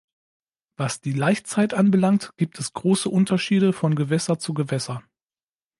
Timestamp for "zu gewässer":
4.39-5.03